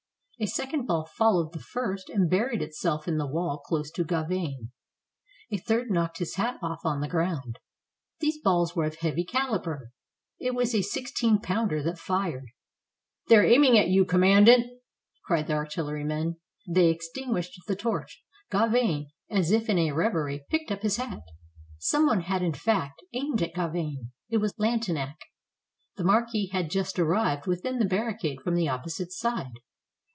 [0.43, 4.03] A sec ond ball followed the first and buried itself in the wall close to
[4.03, 4.71] Gauvain.
[5.51, 7.59] A third knocked his hat off on the ground.
[8.21, 9.91] These balls were of a heavy caliber.
[10.39, 12.47] It was a sixteen pounder that fired.
[13.27, 14.65] "They are aiming at you, Commandant,"
[15.25, 16.37] cried the artillerymen.
[16.67, 18.23] They extinguished the torch.
[18.49, 21.21] Gauvain, as if in a reverie, picked up his hat.
[21.77, 25.19] Some one had in fact aimed at Gauvain: it was Lantenac.
[25.97, 29.59] The marquis had just arrived within the barricade from the opposite side.